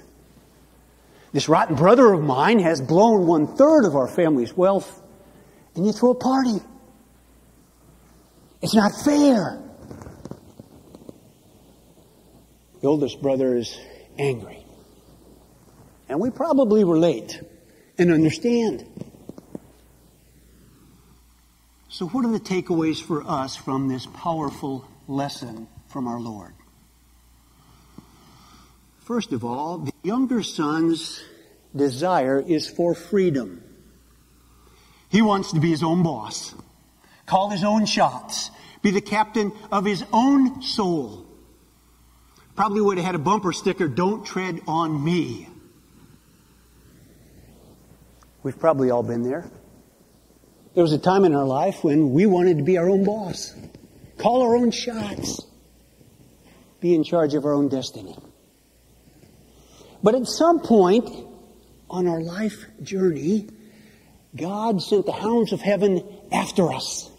This 1.33 1.49
rotten 1.49 1.75
brother 1.75 2.13
of 2.13 2.23
mine 2.23 2.59
has 2.59 2.79
blown 2.79 3.27
one 3.27 3.57
third 3.57 3.83
of 3.85 3.95
our 3.95 4.07
family's 4.07 4.55
wealth, 4.55 5.01
and 5.75 5.85
you 5.85 5.91
throw 5.91 6.11
a 6.11 6.15
party. 6.15 6.59
It's 8.61 8.73
not 8.73 8.91
fair. 9.03 9.61
The 12.81 12.87
oldest 12.87 13.21
brother 13.21 13.57
is 13.57 13.77
angry. 14.17 14.63
And 16.07 16.19
we 16.19 16.29
probably 16.29 16.83
relate 16.85 17.41
and 17.97 18.11
understand. 18.11 18.85
So, 21.89 22.07
what 22.07 22.25
are 22.25 22.31
the 22.31 22.39
takeaways 22.39 23.01
for 23.01 23.23
us 23.23 23.55
from 23.55 23.87
this 23.87 24.05
powerful 24.05 24.87
lesson 25.07 25.67
from 25.87 26.07
our 26.07 26.19
Lord? 26.19 26.53
First 28.99 29.31
of 29.31 29.43
all, 29.43 29.79
the 29.79 29.93
younger 30.03 30.43
son's 30.43 31.23
desire 31.75 32.43
is 32.45 32.67
for 32.67 32.93
freedom. 32.93 33.63
He 35.09 35.21
wants 35.21 35.53
to 35.53 35.59
be 35.59 35.69
his 35.69 35.81
own 35.81 36.03
boss, 36.03 36.53
call 37.25 37.49
his 37.49 37.63
own 37.63 37.85
shots, 37.85 38.51
be 38.81 38.91
the 38.91 39.01
captain 39.01 39.53
of 39.71 39.85
his 39.85 40.03
own 40.11 40.61
soul. 40.61 41.25
Probably 42.55 42.81
would 42.81 42.97
have 42.97 43.05
had 43.05 43.15
a 43.15 43.19
bumper 43.19 43.53
sticker, 43.53 43.87
don't 43.87 44.25
tread 44.25 44.61
on 44.67 45.03
me. 45.03 45.47
We've 48.47 48.57
probably 48.57 48.91
all 48.91 49.03
been 49.03 49.23
there. 49.23 49.43
There 50.73 50.81
was 50.81 50.93
a 50.93 50.97
time 50.97 51.25
in 51.25 51.35
our 51.35 51.43
life 51.43 51.83
when 51.83 52.13
we 52.13 52.25
wanted 52.27 52.59
to 52.59 52.63
be 52.63 52.77
our 52.77 52.89
own 52.89 53.03
boss, 53.03 53.53
call 54.17 54.41
our 54.41 54.55
own 54.55 54.71
shots, 54.71 55.45
be 56.79 56.95
in 56.95 57.03
charge 57.03 57.33
of 57.33 57.43
our 57.43 57.51
own 57.51 57.67
destiny. 57.67 58.17
But 60.01 60.15
at 60.15 60.27
some 60.27 60.61
point 60.61 61.09
on 61.89 62.07
our 62.07 62.21
life 62.21 62.63
journey, 62.81 63.49
God 64.33 64.81
sent 64.81 65.05
the 65.05 65.11
hounds 65.11 65.51
of 65.51 65.59
heaven 65.59 66.01
after 66.31 66.71
us. 66.71 67.11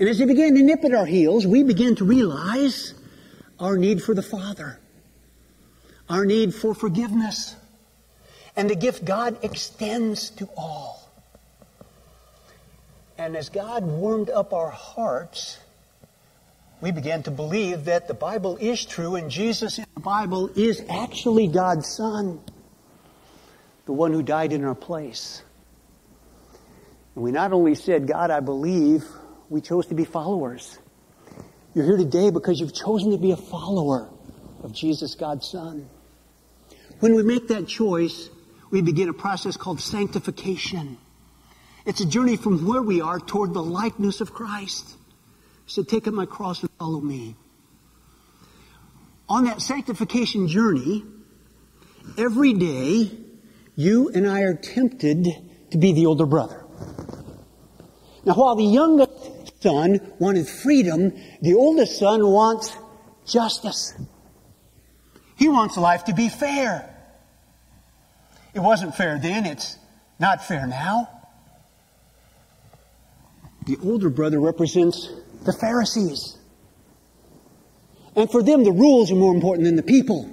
And 0.00 0.08
as 0.08 0.18
they 0.18 0.26
began 0.26 0.56
to 0.56 0.62
nip 0.64 0.84
at 0.84 0.92
our 0.92 1.06
heels, 1.06 1.46
we 1.46 1.62
began 1.62 1.94
to 1.94 2.04
realize 2.04 2.94
our 3.60 3.76
need 3.76 4.02
for 4.02 4.12
the 4.12 4.24
Father, 4.24 4.80
our 6.08 6.24
need 6.24 6.52
for 6.52 6.74
forgiveness, 6.74 7.54
and 8.58 8.68
the 8.68 8.74
gift 8.74 9.04
God 9.04 9.44
extends 9.44 10.30
to 10.30 10.48
all. 10.56 11.08
And 13.16 13.36
as 13.36 13.50
God 13.50 13.84
warmed 13.84 14.30
up 14.30 14.52
our 14.52 14.70
hearts, 14.70 15.58
we 16.80 16.90
began 16.90 17.22
to 17.22 17.30
believe 17.30 17.84
that 17.84 18.08
the 18.08 18.14
Bible 18.14 18.56
is 18.56 18.84
true 18.84 19.14
and 19.14 19.30
Jesus 19.30 19.78
in 19.78 19.84
the 19.94 20.00
Bible 20.00 20.50
is 20.56 20.82
actually 20.90 21.46
God's 21.46 21.86
Son, 21.86 22.40
the 23.86 23.92
one 23.92 24.12
who 24.12 24.24
died 24.24 24.52
in 24.52 24.64
our 24.64 24.74
place. 24.74 25.40
And 27.14 27.22
we 27.22 27.30
not 27.30 27.52
only 27.52 27.76
said, 27.76 28.08
God, 28.08 28.32
I 28.32 28.40
believe, 28.40 29.04
we 29.48 29.60
chose 29.60 29.86
to 29.86 29.94
be 29.94 30.04
followers. 30.04 30.78
You're 31.74 31.84
here 31.84 31.96
today 31.96 32.30
because 32.30 32.58
you've 32.58 32.74
chosen 32.74 33.12
to 33.12 33.18
be 33.18 33.30
a 33.30 33.36
follower 33.36 34.08
of 34.64 34.72
Jesus, 34.72 35.14
God's 35.14 35.48
Son. 35.48 35.88
When 36.98 37.14
we 37.14 37.22
make 37.22 37.46
that 37.48 37.68
choice, 37.68 38.30
we 38.70 38.82
begin 38.82 39.08
a 39.08 39.12
process 39.12 39.56
called 39.56 39.80
sanctification. 39.80 40.98
It's 41.86 42.00
a 42.00 42.06
journey 42.06 42.36
from 42.36 42.66
where 42.66 42.82
we 42.82 43.00
are 43.00 43.18
toward 43.18 43.54
the 43.54 43.62
likeness 43.62 44.20
of 44.20 44.34
Christ. 44.34 44.96
So 45.66 45.82
take 45.82 46.06
up 46.06 46.14
my 46.14 46.26
cross 46.26 46.62
and 46.62 46.70
follow 46.78 47.00
me. 47.00 47.36
On 49.28 49.44
that 49.44 49.60
sanctification 49.60 50.48
journey, 50.48 51.04
every 52.16 52.54
day, 52.54 53.10
you 53.76 54.10
and 54.14 54.26
I 54.26 54.40
are 54.42 54.54
tempted 54.54 55.28
to 55.70 55.78
be 55.78 55.92
the 55.92 56.06
older 56.06 56.26
brother. 56.26 56.64
Now, 58.24 58.34
while 58.34 58.56
the 58.56 58.64
youngest 58.64 59.62
son 59.62 60.00
wanted 60.18 60.48
freedom, 60.48 61.12
the 61.40 61.54
oldest 61.54 61.98
son 61.98 62.26
wants 62.26 62.76
justice. 63.26 63.94
He 65.36 65.48
wants 65.48 65.76
life 65.76 66.04
to 66.04 66.14
be 66.14 66.28
fair. 66.28 66.97
It 68.54 68.60
wasn't 68.60 68.94
fair 68.94 69.18
then, 69.18 69.46
it's 69.46 69.76
not 70.18 70.44
fair 70.44 70.66
now. 70.66 71.08
The 73.66 73.76
older 73.82 74.08
brother 74.08 74.40
represents 74.40 75.10
the 75.44 75.52
Pharisees. 75.52 76.38
And 78.16 78.30
for 78.30 78.42
them, 78.42 78.64
the 78.64 78.72
rules 78.72 79.12
are 79.12 79.16
more 79.16 79.34
important 79.34 79.66
than 79.66 79.76
the 79.76 79.82
people. 79.82 80.28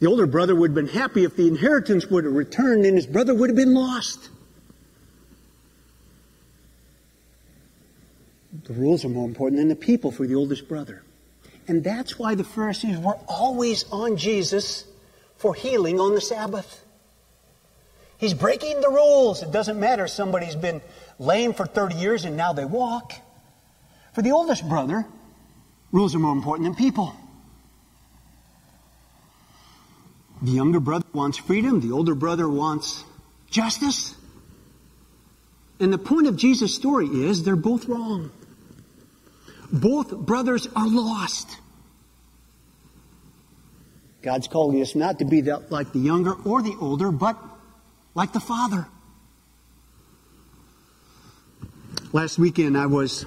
The 0.00 0.06
older 0.06 0.26
brother 0.26 0.54
would 0.54 0.70
have 0.70 0.74
been 0.74 0.86
happy 0.86 1.24
if 1.24 1.34
the 1.36 1.48
inheritance 1.48 2.06
would 2.06 2.24
have 2.24 2.32
returned 2.32 2.86
and 2.86 2.96
his 2.96 3.06
brother 3.06 3.34
would 3.34 3.50
have 3.50 3.56
been 3.56 3.74
lost. 3.74 4.30
The 8.64 8.72
rules 8.74 9.04
are 9.04 9.08
more 9.08 9.26
important 9.26 9.60
than 9.60 9.68
the 9.68 9.76
people 9.76 10.12
for 10.12 10.26
the 10.26 10.34
oldest 10.34 10.68
brother. 10.68 11.02
And 11.66 11.82
that's 11.82 12.18
why 12.18 12.34
the 12.34 12.44
Pharisees 12.44 12.98
were 12.98 13.18
always 13.26 13.84
on 13.90 14.16
Jesus 14.16 14.84
for 15.38 15.54
healing 15.54 15.98
on 16.00 16.14
the 16.14 16.20
Sabbath. 16.20 16.84
He's 18.18 18.34
breaking 18.34 18.80
the 18.80 18.90
rules. 18.90 19.42
It 19.42 19.52
doesn't 19.52 19.78
matter 19.78 20.04
if 20.04 20.10
somebody's 20.10 20.56
been 20.56 20.82
lame 21.18 21.54
for 21.54 21.66
30 21.66 21.94
years 21.94 22.24
and 22.24 22.36
now 22.36 22.52
they 22.52 22.64
walk. 22.64 23.12
For 24.12 24.22
the 24.22 24.32
oldest 24.32 24.68
brother, 24.68 25.06
rules 25.92 26.14
are 26.14 26.18
more 26.18 26.32
important 26.32 26.66
than 26.66 26.74
people. 26.74 27.14
The 30.42 30.50
younger 30.50 30.80
brother 30.80 31.06
wants 31.12 31.38
freedom, 31.38 31.80
the 31.80 31.92
older 31.92 32.14
brother 32.14 32.48
wants 32.48 33.04
justice. 33.50 34.14
And 35.80 35.92
the 35.92 35.98
point 35.98 36.26
of 36.26 36.36
Jesus' 36.36 36.74
story 36.74 37.06
is 37.06 37.44
they're 37.44 37.56
both 37.56 37.86
wrong. 37.86 38.30
Both 39.72 40.16
brothers 40.16 40.66
are 40.74 40.88
lost. 40.88 41.56
God's 44.22 44.48
calling 44.48 44.80
us 44.82 44.94
not 44.94 45.20
to 45.20 45.24
be 45.24 45.42
like 45.42 45.92
the 45.92 46.00
younger 46.00 46.32
or 46.32 46.62
the 46.62 46.76
older, 46.80 47.12
but 47.12 47.36
like 48.14 48.32
the 48.32 48.40
Father. 48.40 48.86
Last 52.12 52.38
weekend 52.38 52.76
I 52.76 52.86
was 52.86 53.26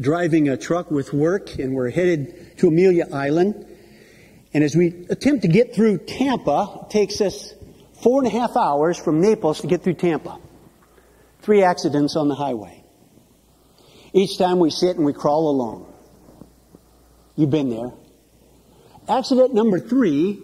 driving 0.00 0.48
a 0.48 0.56
truck 0.56 0.90
with 0.90 1.12
work 1.12 1.58
and 1.58 1.74
we're 1.74 1.90
headed 1.90 2.58
to 2.58 2.68
Amelia 2.68 3.06
Island. 3.12 3.66
And 4.52 4.64
as 4.64 4.76
we 4.76 5.06
attempt 5.10 5.42
to 5.42 5.48
get 5.48 5.74
through 5.74 5.98
Tampa, 5.98 6.82
it 6.82 6.90
takes 6.90 7.20
us 7.20 7.54
four 8.02 8.22
and 8.22 8.26
a 8.26 8.30
half 8.30 8.56
hours 8.56 8.98
from 8.98 9.20
Naples 9.20 9.60
to 9.60 9.66
get 9.66 9.82
through 9.82 9.94
Tampa. 9.94 10.38
Three 11.40 11.62
accidents 11.62 12.16
on 12.16 12.28
the 12.28 12.34
highway. 12.34 12.84
Each 14.12 14.38
time 14.38 14.58
we 14.58 14.70
sit 14.70 14.96
and 14.96 15.04
we 15.04 15.12
crawl 15.12 15.50
along. 15.50 15.92
You've 17.36 17.50
been 17.50 17.70
there. 17.70 17.92
Accident 19.10 19.52
number 19.52 19.80
three, 19.80 20.40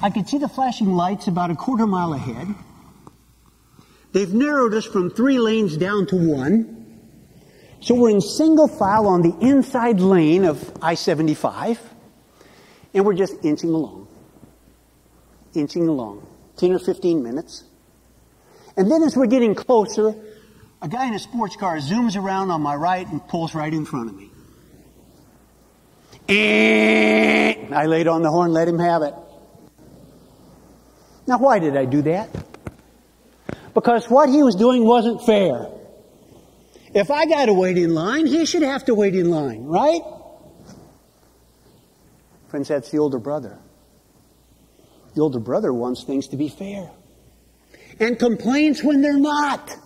I 0.00 0.10
could 0.10 0.28
see 0.28 0.38
the 0.38 0.48
flashing 0.48 0.92
lights 0.92 1.26
about 1.26 1.50
a 1.50 1.56
quarter 1.56 1.84
mile 1.84 2.12
ahead. 2.12 2.54
They've 4.12 4.32
narrowed 4.32 4.74
us 4.74 4.84
from 4.84 5.10
three 5.10 5.40
lanes 5.40 5.76
down 5.76 6.06
to 6.06 6.16
one. 6.16 7.00
So 7.80 7.96
we're 7.96 8.10
in 8.10 8.20
single 8.20 8.68
file 8.68 9.08
on 9.08 9.22
the 9.22 9.36
inside 9.40 9.98
lane 9.98 10.44
of 10.44 10.72
I 10.80 10.94
75, 10.94 11.80
and 12.94 13.04
we're 13.04 13.14
just 13.14 13.44
inching 13.44 13.70
along. 13.70 14.06
Inching 15.52 15.88
along. 15.88 16.24
10 16.58 16.74
or 16.74 16.78
15 16.78 17.24
minutes. 17.24 17.64
And 18.76 18.88
then 18.88 19.02
as 19.02 19.16
we're 19.16 19.26
getting 19.26 19.56
closer, 19.56 20.14
a 20.80 20.86
guy 20.88 21.08
in 21.08 21.14
a 21.14 21.18
sports 21.18 21.56
car 21.56 21.78
zooms 21.78 22.16
around 22.16 22.52
on 22.52 22.62
my 22.62 22.76
right 22.76 23.06
and 23.08 23.26
pulls 23.26 23.52
right 23.52 23.74
in 23.74 23.84
front 23.84 24.10
of 24.10 24.16
me. 24.16 24.30
And 26.28 27.74
I 27.74 27.86
laid 27.86 28.08
on 28.08 28.22
the 28.22 28.30
horn, 28.30 28.52
let 28.52 28.66
him 28.68 28.78
have 28.78 29.02
it. 29.02 29.14
Now, 31.26 31.38
why 31.38 31.58
did 31.58 31.76
I 31.76 31.84
do 31.84 32.02
that? 32.02 32.30
Because 33.74 34.08
what 34.08 34.28
he 34.28 34.42
was 34.42 34.54
doing 34.54 34.84
wasn't 34.84 35.24
fair. 35.24 35.68
If 36.94 37.10
I 37.10 37.26
got 37.26 37.46
to 37.46 37.52
wait 37.52 37.76
in 37.76 37.94
line, 37.94 38.26
he 38.26 38.46
should 38.46 38.62
have 38.62 38.84
to 38.86 38.94
wait 38.94 39.14
in 39.14 39.30
line, 39.30 39.64
right? 39.64 40.00
Friends, 42.48 42.68
that's 42.68 42.90
the 42.90 42.98
older 42.98 43.18
brother. 43.18 43.58
The 45.14 45.20
older 45.20 45.40
brother 45.40 45.72
wants 45.72 46.04
things 46.04 46.28
to 46.28 46.36
be 46.36 46.48
fair 46.48 46.90
and 47.98 48.18
complains 48.18 48.82
when 48.82 49.02
they're 49.02 49.18
not. 49.18 49.76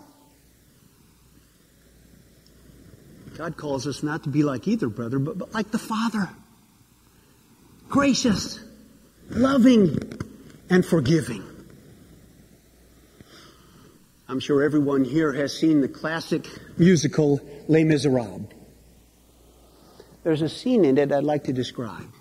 God 3.40 3.56
calls 3.56 3.86
us 3.86 4.02
not 4.02 4.24
to 4.24 4.28
be 4.28 4.42
like 4.42 4.68
either 4.68 4.90
brother, 4.90 5.18
but, 5.18 5.38
but 5.38 5.54
like 5.54 5.70
the 5.70 5.78
Father. 5.78 6.28
Gracious, 7.88 8.60
loving, 9.30 9.98
and 10.68 10.84
forgiving. 10.84 11.42
I'm 14.28 14.40
sure 14.40 14.62
everyone 14.62 15.04
here 15.04 15.32
has 15.32 15.58
seen 15.58 15.80
the 15.80 15.88
classic 15.88 16.46
musical 16.76 17.40
Les 17.66 17.82
Miserables. 17.82 18.52
There's 20.22 20.42
a 20.42 20.48
scene 20.50 20.84
in 20.84 20.98
it 20.98 21.10
I'd 21.10 21.24
like 21.24 21.44
to 21.44 21.54
describe. 21.54 22.12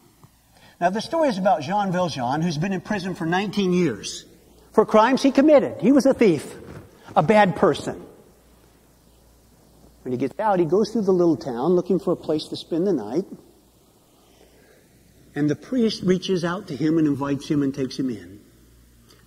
Now, 0.79 0.89
the 0.89 1.01
story 1.01 1.27
is 1.27 1.37
about 1.37 1.63
Jean 1.63 1.91
Valjean, 1.91 2.41
who's 2.41 2.57
been 2.57 2.71
in 2.71 2.79
prison 2.79 3.13
for 3.13 3.25
19 3.25 3.73
years 3.73 4.23
for 4.71 4.85
crimes 4.85 5.21
he 5.21 5.31
committed. 5.31 5.81
He 5.81 5.91
was 5.91 6.05
a 6.05 6.13
thief, 6.13 6.55
a 7.13 7.21
bad 7.21 7.57
person. 7.57 8.05
When 10.09 10.17
he 10.17 10.25
gets 10.25 10.39
out, 10.39 10.57
he 10.57 10.65
goes 10.65 10.89
through 10.89 11.03
the 11.03 11.13
little 11.13 11.37
town 11.37 11.73
looking 11.73 11.99
for 11.99 12.13
a 12.13 12.15
place 12.15 12.45
to 12.45 12.55
spend 12.55 12.87
the 12.87 12.93
night. 12.93 13.25
And 15.35 15.47
the 15.47 15.55
priest 15.55 16.01
reaches 16.01 16.43
out 16.43 16.69
to 16.69 16.75
him 16.75 16.97
and 16.97 17.05
invites 17.05 17.47
him 17.47 17.61
and 17.61 17.75
takes 17.75 17.99
him 17.99 18.09
in. 18.09 18.39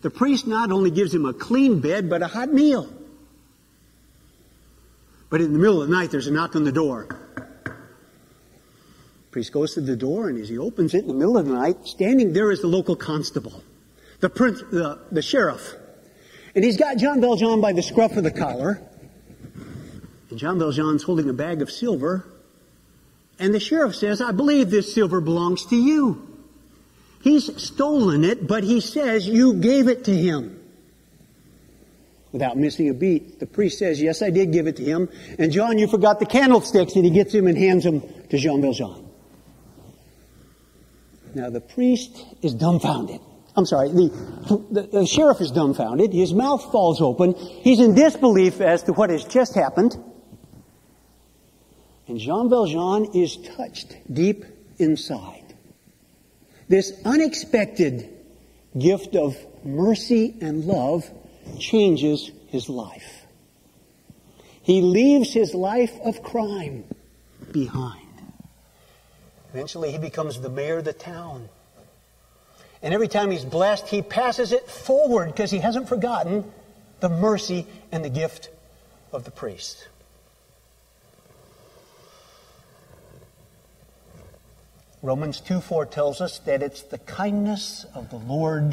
The 0.00 0.10
priest 0.10 0.48
not 0.48 0.72
only 0.72 0.90
gives 0.90 1.14
him 1.14 1.24
a 1.24 1.32
clean 1.32 1.78
bed, 1.78 2.10
but 2.10 2.20
a 2.20 2.26
hot 2.26 2.52
meal. 2.52 2.92
But 5.30 5.40
in 5.40 5.52
the 5.52 5.58
middle 5.60 5.82
of 5.82 5.88
the 5.88 5.94
night, 5.94 6.10
there's 6.10 6.26
a 6.26 6.32
knock 6.32 6.56
on 6.56 6.64
the 6.64 6.72
door. 6.72 7.06
The 7.36 7.74
priest 9.30 9.52
goes 9.52 9.74
to 9.74 9.82
the 9.82 9.94
door, 9.94 10.30
and 10.30 10.36
as 10.36 10.48
he 10.48 10.58
opens 10.58 10.94
it 10.94 11.02
in 11.02 11.06
the 11.06 11.14
middle 11.14 11.38
of 11.38 11.46
the 11.46 11.54
night, 11.54 11.86
standing 11.86 12.32
there 12.32 12.50
is 12.50 12.60
the 12.60 12.66
local 12.66 12.96
constable, 12.96 13.62
the, 14.18 14.28
prince, 14.28 14.62
the, 14.72 14.98
the 15.12 15.22
sheriff. 15.22 15.76
And 16.56 16.64
he's 16.64 16.76
got 16.76 16.96
Jean 16.96 17.20
Valjean 17.20 17.60
by 17.60 17.72
the 17.72 17.82
scruff 17.82 18.16
of 18.16 18.24
the 18.24 18.32
collar. 18.32 18.82
And 20.32 20.38
Jean 20.38 20.58
Valjean's 20.58 21.02
holding 21.02 21.28
a 21.28 21.34
bag 21.34 21.60
of 21.60 21.70
silver. 21.70 22.26
And 23.38 23.54
the 23.54 23.60
sheriff 23.60 23.94
says, 23.94 24.22
I 24.22 24.32
believe 24.32 24.70
this 24.70 24.94
silver 24.94 25.20
belongs 25.20 25.66
to 25.66 25.76
you. 25.76 26.26
He's 27.20 27.54
stolen 27.62 28.24
it, 28.24 28.46
but 28.46 28.64
he 28.64 28.80
says 28.80 29.28
you 29.28 29.52
gave 29.52 29.88
it 29.88 30.04
to 30.04 30.16
him. 30.16 30.58
Without 32.32 32.56
missing 32.56 32.88
a 32.88 32.94
beat, 32.94 33.40
the 33.40 33.46
priest 33.46 33.78
says, 33.78 34.00
Yes, 34.00 34.22
I 34.22 34.30
did 34.30 34.54
give 34.54 34.66
it 34.66 34.76
to 34.76 34.82
him. 34.82 35.10
And 35.38 35.52
John, 35.52 35.76
you 35.76 35.86
forgot 35.86 36.18
the 36.18 36.24
candlesticks, 36.24 36.96
and 36.96 37.04
he 37.04 37.10
gets 37.10 37.34
him 37.34 37.46
and 37.46 37.58
hands 37.58 37.84
them 37.84 38.00
to 38.30 38.38
Jean 38.38 38.62
Valjean. 38.62 39.06
Now, 41.34 41.50
the 41.50 41.60
priest 41.60 42.24
is 42.40 42.54
dumbfounded. 42.54 43.20
I'm 43.54 43.66
sorry, 43.66 43.90
the, 43.90 44.64
the, 44.70 44.82
the 45.00 45.06
sheriff 45.06 45.42
is 45.42 45.50
dumbfounded. 45.50 46.14
His 46.14 46.32
mouth 46.32 46.72
falls 46.72 47.02
open. 47.02 47.34
He's 47.34 47.80
in 47.80 47.94
disbelief 47.94 48.62
as 48.62 48.82
to 48.84 48.94
what 48.94 49.10
has 49.10 49.24
just 49.24 49.54
happened. 49.54 49.94
And 52.12 52.20
Jean 52.20 52.50
Valjean 52.50 53.06
is 53.14 53.38
touched 53.38 53.96
deep 54.12 54.44
inside. 54.76 55.54
This 56.68 56.92
unexpected 57.06 58.06
gift 58.78 59.16
of 59.16 59.34
mercy 59.64 60.34
and 60.42 60.66
love 60.66 61.10
changes 61.58 62.30
his 62.48 62.68
life. 62.68 63.24
He 64.60 64.82
leaves 64.82 65.32
his 65.32 65.54
life 65.54 65.98
of 66.04 66.22
crime 66.22 66.84
behind. 67.50 68.06
Eventually, 69.54 69.90
he 69.90 69.96
becomes 69.96 70.38
the 70.38 70.50
mayor 70.50 70.76
of 70.76 70.84
the 70.84 70.92
town. 70.92 71.48
And 72.82 72.92
every 72.92 73.08
time 73.08 73.30
he's 73.30 73.46
blessed, 73.46 73.88
he 73.88 74.02
passes 74.02 74.52
it 74.52 74.68
forward 74.68 75.28
because 75.28 75.50
he 75.50 75.60
hasn't 75.60 75.88
forgotten 75.88 76.44
the 77.00 77.08
mercy 77.08 77.66
and 77.90 78.04
the 78.04 78.10
gift 78.10 78.50
of 79.12 79.24
the 79.24 79.30
priest. 79.30 79.88
Romans 85.02 85.40
2 85.40 85.60
4 85.60 85.86
tells 85.86 86.20
us 86.20 86.38
that 86.40 86.62
it's 86.62 86.82
the 86.82 86.98
kindness 86.98 87.84
of 87.92 88.10
the 88.10 88.18
Lord 88.18 88.70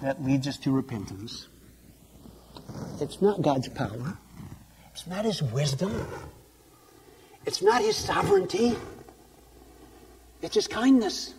that 0.00 0.24
leads 0.24 0.46
us 0.46 0.58
to 0.58 0.70
repentance. 0.70 1.48
It's 3.00 3.20
not 3.20 3.42
God's 3.42 3.68
power. 3.68 4.16
It's 4.92 5.08
not 5.08 5.24
His 5.24 5.42
wisdom. 5.42 6.06
It's 7.44 7.62
not 7.62 7.82
His 7.82 7.96
sovereignty. 7.96 8.76
It's 10.40 10.54
His 10.54 10.68
kindness. 10.68 11.34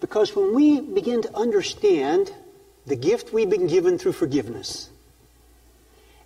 Because 0.00 0.34
when 0.34 0.54
we 0.54 0.80
begin 0.80 1.20
to 1.22 1.36
understand 1.36 2.32
the 2.86 2.96
gift 2.96 3.34
we've 3.34 3.50
been 3.50 3.66
given 3.66 3.98
through 3.98 4.12
forgiveness 4.12 4.88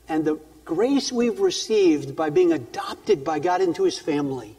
and 0.08 0.24
the 0.24 0.38
grace 0.64 1.10
we've 1.10 1.40
received 1.40 2.14
by 2.14 2.30
being 2.30 2.52
adopted 2.52 3.24
by 3.24 3.40
God 3.40 3.60
into 3.60 3.82
His 3.82 3.98
family, 3.98 4.56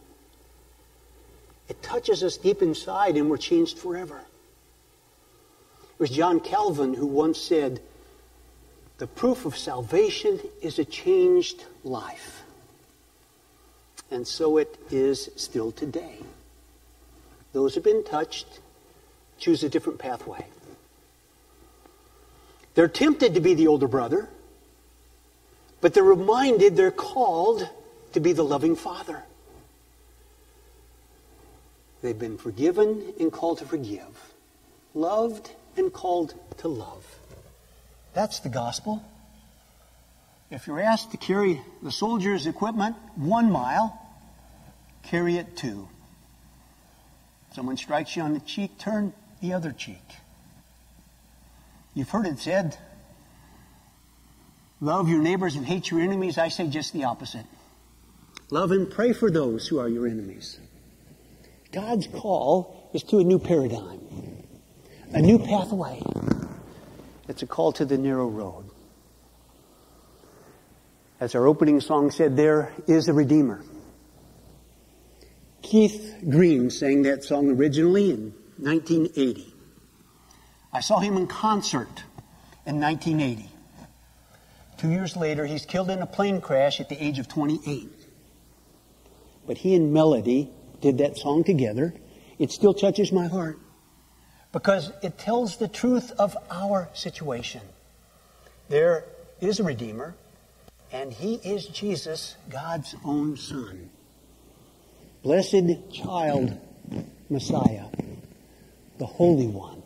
it 1.67 1.82
touches 1.82 2.23
us 2.23 2.38
deep 2.38 2.62
inside 2.62 3.15
and 3.17 3.30
we're 3.30 3.38
changed 3.38 3.80
forever. 3.80 4.17
It 4.17 5.99
was 5.99 6.10
John 6.10 6.39
Calvin 6.39 6.93
who 6.93 7.08
once 7.08 7.39
said, 7.39 7.82
The 8.97 9.08
proof 9.08 9.45
of 9.45 9.58
salvation 9.58 10.39
is 10.62 10.78
a 10.78 10.86
changed 10.86 11.63
life. 11.84 12.43
And 14.12 14.28
so 14.28 14.58
it 14.58 14.78
is 14.91 15.30
still 15.36 15.71
today. 15.71 16.17
Those 17.54 17.73
who 17.73 17.80
have 17.80 17.86
been 17.86 18.04
touched 18.04 18.47
choose 19.39 19.63
a 19.63 19.69
different 19.69 19.99
pathway. 19.99 20.45
They're 22.75 22.88
tempted 22.89 23.34
to 23.36 23.39
be 23.39 23.54
the 23.54 23.67
older 23.67 23.88
brother, 23.88 24.28
but 25.82 25.93
they're 25.93 26.04
reminded 26.04 26.75
they're 26.75 26.91
called 26.91 27.67
to 28.13 28.19
be 28.19 28.34
the 28.34 28.43
loving 28.43 28.75
father. 28.75 29.23
They've 32.05 32.17
been 32.17 32.37
forgiven 32.37 33.15
and 33.19 33.31
called 33.31 33.57
to 33.57 33.65
forgive, 33.65 34.33
loved 34.93 35.49
and 35.75 35.91
called 35.91 36.35
to 36.57 36.67
love. 36.67 37.03
That's 38.13 38.41
the 38.41 38.49
gospel. 38.49 39.03
If 40.51 40.67
you're 40.67 40.79
asked 40.79 41.09
to 41.11 41.17
carry 41.17 41.61
the 41.81 41.91
soldier's 41.91 42.45
equipment 42.45 42.95
one 43.15 43.51
mile, 43.51 43.99
carry 45.01 45.37
it 45.37 45.57
two. 45.57 45.89
Someone 47.55 47.75
strikes 47.75 48.15
you 48.15 48.21
on 48.21 48.35
the 48.35 48.39
cheek, 48.39 48.77
turn 48.77 49.11
the 49.41 49.53
other 49.53 49.71
cheek. 49.71 50.05
You've 51.95 52.11
heard 52.11 52.27
it 52.27 52.37
said, 52.37 52.77
love 54.79 55.09
your 55.09 55.23
neighbors 55.23 55.55
and 55.55 55.65
hate 55.65 55.89
your 55.89 56.01
enemies. 56.01 56.37
I 56.37 56.49
say 56.49 56.67
just 56.67 56.93
the 56.93 57.05
opposite. 57.05 57.47
Love 58.51 58.69
and 58.69 58.91
pray 58.91 59.11
for 59.11 59.31
those 59.31 59.67
who 59.67 59.79
are 59.79 59.89
your 59.89 60.05
enemies. 60.05 60.59
God's 61.75 62.07
call 62.07 62.89
is 62.93 63.03
to 63.03 63.19
a 63.19 63.23
new 63.25 63.38
paradigm, 63.38 63.99
a 65.11 65.21
new 65.21 65.38
pathway. 65.38 66.01
It's 67.27 67.43
a 67.43 67.47
call 67.47 67.73
to 67.73 67.83
the 67.83 67.97
narrow 67.97 68.29
road. 68.29 68.69
As 71.19 71.35
our 71.35 71.45
opening 71.45 71.81
song 71.81 72.11
said, 72.11 72.38
there 72.38 72.71
is 72.88 73.09
a 73.09 73.13
Redeemer. 73.13 73.61
Keith 75.63 76.15
Green 76.29 76.69
sang 76.69 77.01
that 77.01 77.25
song 77.25 77.49
originally 77.49 78.11
in 78.11 78.33
1980. 78.57 79.53
I 80.71 80.79
saw 80.79 80.99
him 80.99 81.17
in 81.17 81.27
concert 81.27 82.03
in 82.65 82.79
1980. 82.79 83.49
Two 84.77 84.91
years 84.91 85.17
later, 85.17 85.45
he's 85.45 85.65
killed 85.65 85.89
in 85.89 86.01
a 86.01 86.07
plane 86.07 86.39
crash 86.39 86.79
at 86.79 86.88
the 86.88 87.03
age 87.03 87.19
of 87.19 87.27
28. 87.27 87.89
But 89.45 89.57
he 89.57 89.75
and 89.75 89.91
Melody 89.91 90.53
did 90.86 91.00
that 91.00 91.17
song 91.17 91.43
together. 91.43 91.95
It 92.38 92.52
still 92.52 92.76
touches 92.76 93.12
my 93.12 93.26
heart 93.26 93.58
because 94.52 94.91
it 95.02 95.17
tells 95.17 95.58
the 95.58 95.67
truth 95.67 96.12
of 96.19 96.38
our 96.52 96.89
situation. 96.93 97.62
There 98.69 99.06
is 99.41 99.60
a 99.60 99.63
Redeemer, 99.63 100.13
and 100.91 101.12
he 101.12 101.36
is 101.36 101.65
Jesus, 101.65 102.36
God's 102.52 102.95
own 103.04 103.36
Son. 103.36 103.89
Blessed 105.24 105.91
child, 105.91 106.56
Messiah, 107.32 107.86
the 109.00 109.08
Holy 109.08 109.48
One. 109.48 109.82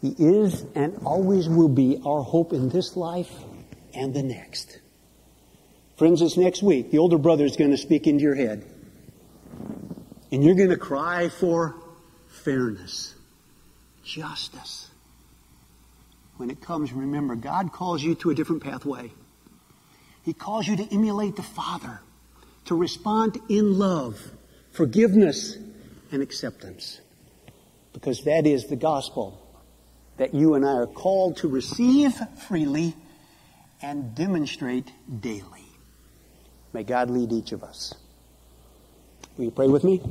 He 0.00 0.14
is 0.18 0.64
and 0.74 0.96
always 1.04 1.50
will 1.50 1.68
be 1.68 2.00
our 2.06 2.22
hope 2.22 2.54
in 2.54 2.70
this 2.70 2.96
life 2.96 3.30
and 3.92 4.14
the 4.14 4.22
next. 4.22 4.78
Friends, 5.98 6.22
it's 6.22 6.38
next 6.38 6.62
week. 6.62 6.90
The 6.90 6.96
older 6.96 7.18
brother 7.18 7.44
is 7.44 7.56
going 7.56 7.72
to 7.72 7.76
speak 7.76 8.06
into 8.06 8.22
your 8.22 8.34
head. 8.34 8.64
And 10.32 10.44
you're 10.44 10.54
going 10.54 10.70
to 10.70 10.76
cry 10.76 11.28
for 11.28 11.74
fairness, 12.28 13.14
justice. 14.04 14.88
When 16.36 16.50
it 16.50 16.60
comes, 16.60 16.92
remember, 16.92 17.34
God 17.34 17.72
calls 17.72 18.02
you 18.02 18.14
to 18.16 18.30
a 18.30 18.34
different 18.34 18.62
pathway. 18.62 19.10
He 20.22 20.32
calls 20.32 20.66
you 20.66 20.76
to 20.76 20.94
emulate 20.94 21.36
the 21.36 21.42
Father, 21.42 22.00
to 22.66 22.74
respond 22.74 23.38
in 23.48 23.78
love, 23.78 24.20
forgiveness, 24.72 25.56
and 26.12 26.22
acceptance. 26.22 27.00
Because 27.92 28.24
that 28.24 28.46
is 28.46 28.66
the 28.66 28.76
gospel 28.76 29.40
that 30.16 30.34
you 30.34 30.54
and 30.54 30.64
I 30.64 30.72
are 30.72 30.86
called 30.86 31.38
to 31.38 31.48
receive 31.48 32.14
freely 32.46 32.94
and 33.82 34.14
demonstrate 34.14 34.92
daily. 35.20 35.64
May 36.72 36.84
God 36.84 37.10
lead 37.10 37.32
each 37.32 37.52
of 37.52 37.64
us. 37.64 37.94
Will 39.40 39.46
you 39.46 39.52
pray 39.52 39.68
with 39.68 39.84
me? 39.84 40.02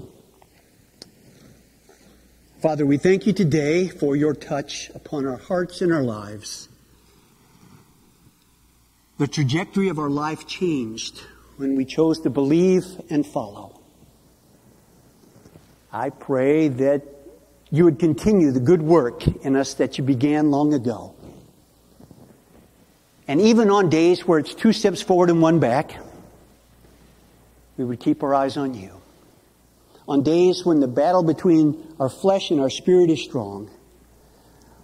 Father, 2.63 2.83
we 2.83 2.97
thank 2.97 3.27
you 3.27 3.33
today 3.33 3.87
for 3.87 4.15
your 4.15 4.33
touch 4.33 4.89
upon 4.95 5.27
our 5.27 5.37
hearts 5.37 5.81
and 5.81 5.93
our 5.93 6.01
lives. 6.01 6.67
The 9.19 9.27
trajectory 9.27 9.89
of 9.89 9.99
our 9.99 10.09
life 10.09 10.47
changed 10.47 11.19
when 11.57 11.75
we 11.75 11.85
chose 11.85 12.21
to 12.21 12.31
believe 12.31 12.85
and 13.11 13.23
follow. 13.23 13.79
I 15.93 16.09
pray 16.09 16.69
that 16.69 17.03
you 17.69 17.83
would 17.83 17.99
continue 17.99 18.49
the 18.49 18.59
good 18.59 18.81
work 18.81 19.27
in 19.27 19.55
us 19.55 19.75
that 19.75 19.99
you 19.99 20.03
began 20.03 20.49
long 20.49 20.73
ago. 20.73 21.13
And 23.27 23.39
even 23.39 23.69
on 23.69 23.91
days 23.91 24.27
where 24.27 24.39
it's 24.39 24.55
two 24.55 24.73
steps 24.73 25.03
forward 25.03 25.29
and 25.29 25.39
one 25.39 25.59
back, 25.59 25.95
we 27.77 27.85
would 27.85 27.99
keep 27.99 28.23
our 28.23 28.33
eyes 28.33 28.57
on 28.57 28.73
you. 28.73 28.98
On 30.09 30.23
days 30.23 30.65
when 30.65 30.79
the 30.79 30.87
battle 30.87 31.21
between 31.21 31.93
our 31.99 32.09
flesh 32.09 32.49
and 32.49 32.59
our 32.59 32.71
spirit 32.71 33.11
is 33.11 33.23
strong, 33.23 33.69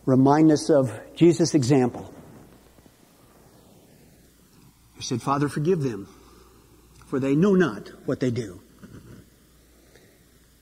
remind 0.06 0.52
us 0.52 0.70
of 0.70 0.92
Jesus' 1.16 1.56
example. 1.56 2.14
He 4.98 5.02
said, 5.02 5.24
Father, 5.24 5.50
forgive 5.50 5.82
them, 5.82 6.08
for 7.08 7.20
they 7.20 7.36
know 7.36 7.56
not 7.56 7.90
what 8.06 8.20
they 8.20 8.30
do. 8.30 8.62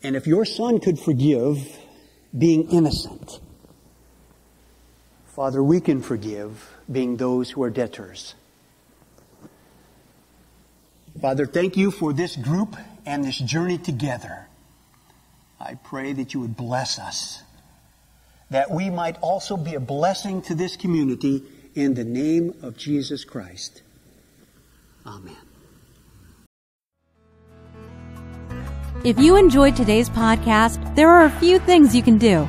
And 0.02 0.16
if 0.16 0.28
your 0.28 0.46
son 0.46 0.80
could 0.80 0.98
forgive 0.98 1.78
being 2.36 2.72
innocent. 2.72 3.42
Father, 5.36 5.62
we 5.62 5.82
can 5.82 6.02
forgive 6.02 6.74
being 6.90 7.18
those 7.18 7.50
who 7.50 7.64
are 7.64 7.70
debtors. 7.70 8.34
Father, 11.22 11.46
thank 11.46 11.76
you 11.76 11.92
for 11.92 12.14
this 12.14 12.38
group 12.38 12.78
and 13.06 13.26
this 13.26 13.38
journey 13.38 13.78
together. 13.78 14.48
I 15.66 15.76
pray 15.76 16.12
that 16.12 16.34
you 16.34 16.42
would 16.42 16.58
bless 16.58 17.00
us, 17.00 17.42
that 18.50 18.70
we 18.70 18.90
might 18.90 19.18
also 19.22 19.56
be 19.56 19.76
a 19.76 19.80
blessing 19.80 20.42
to 20.44 20.56
this 20.56 20.76
community 20.76 21.42
in 21.74 21.94
the 21.94 22.04
name 22.04 22.54
of 22.62 22.76
Jesus 22.76 23.24
Christ. 23.24 23.82
Amen. 25.06 25.38
If 29.06 29.18
you 29.20 29.38
enjoyed 29.38 29.78
today's 29.78 30.10
podcast, 30.10 30.96
there 30.96 31.10
are 31.10 31.24
a 31.26 31.30
few 31.30 31.60
things 31.60 31.96
you 31.96 32.04
can 32.04 32.18
do. 32.18 32.46